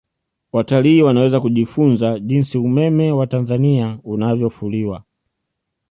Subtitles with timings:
[0.51, 5.03] watalii wanaweza kujifunza jinsi umeme wa tanzania unavyofuliwa